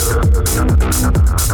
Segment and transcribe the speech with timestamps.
[0.00, 1.49] やめてやめて。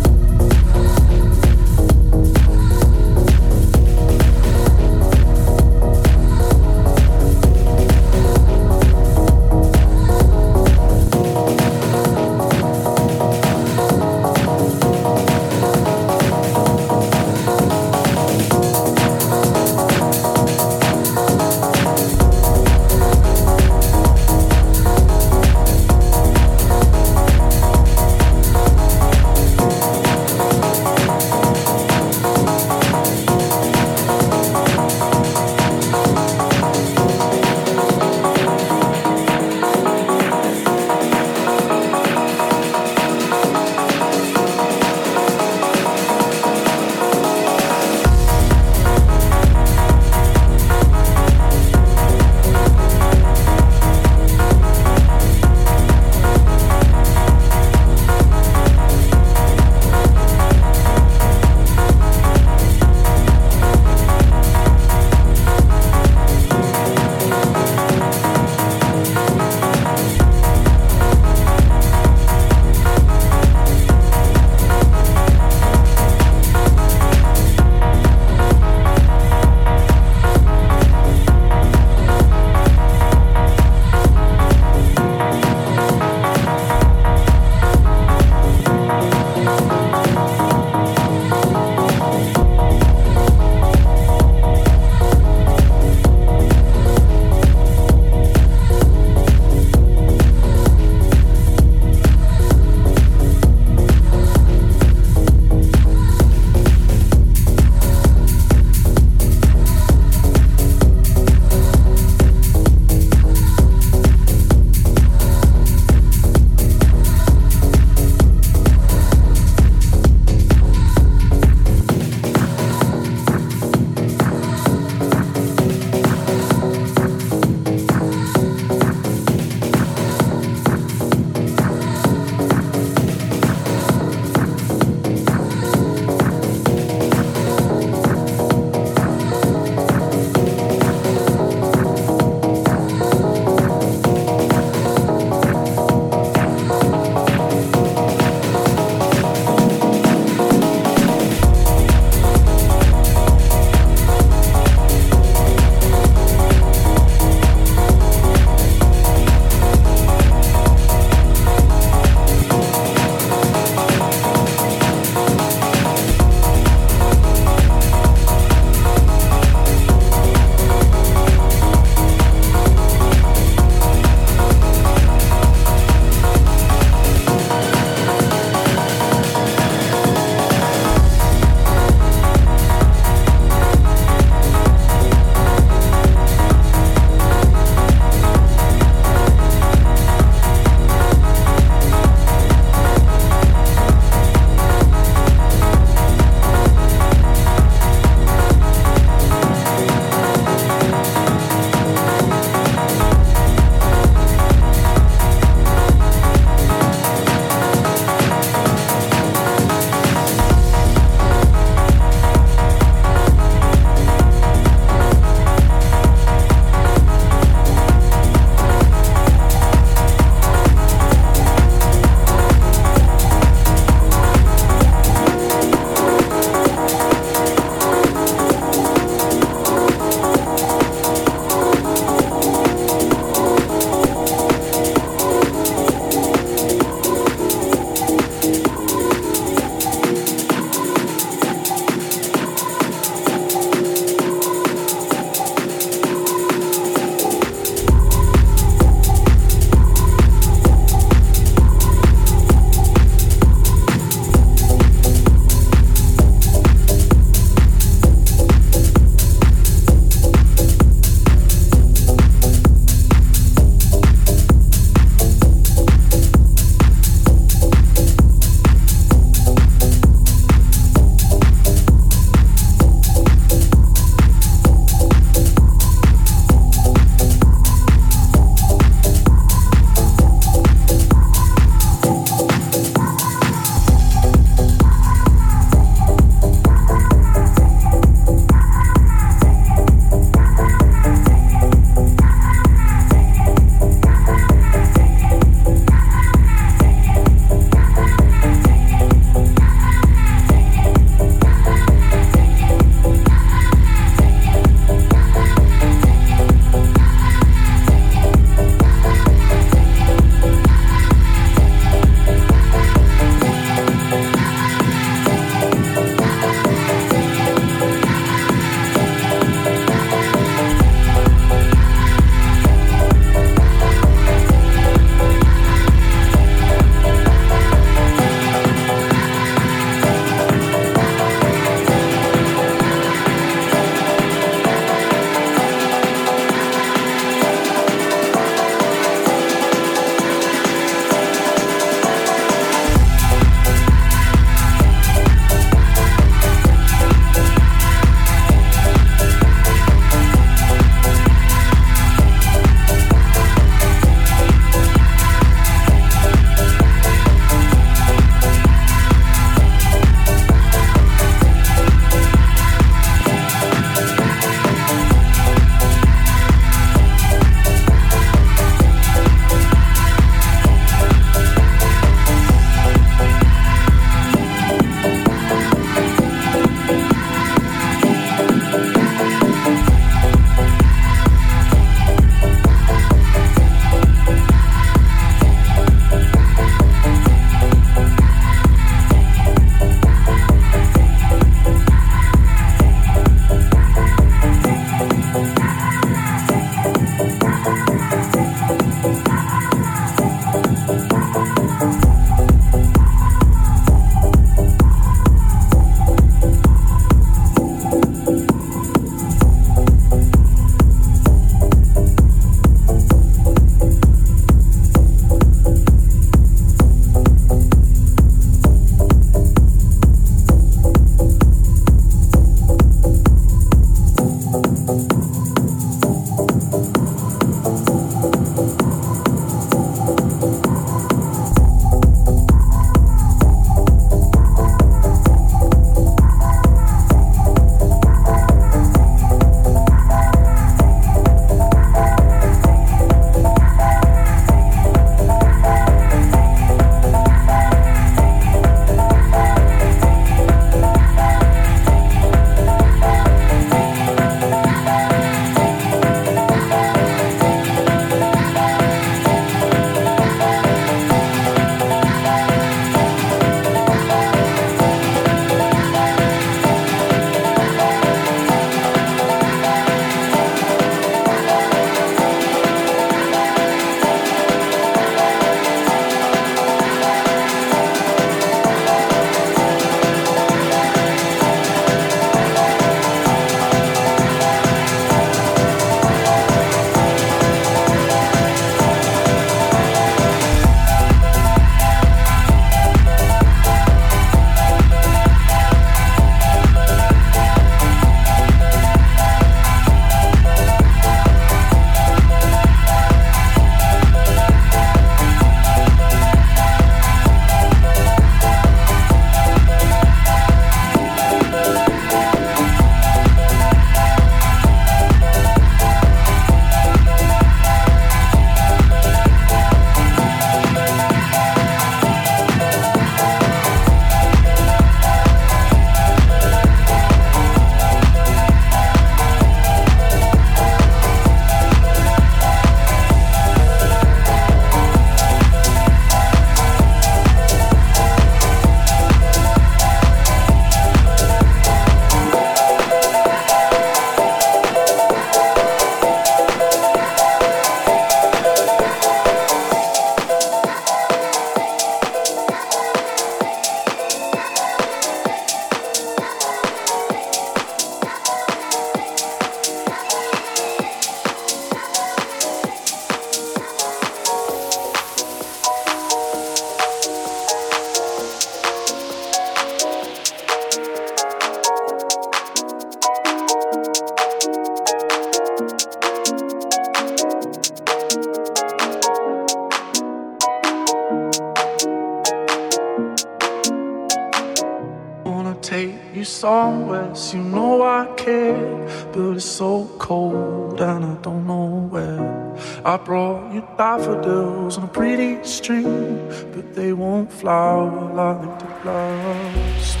[592.82, 600.00] I brought you daffodils on a pretty string, but they won't flower like the last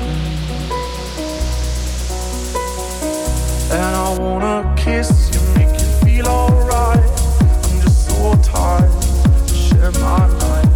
[3.70, 6.98] And I wanna kiss you, make you feel alright.
[6.98, 9.02] I'm just so tired
[9.48, 10.69] to share my life.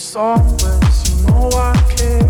[0.00, 2.29] Softness, you know I care.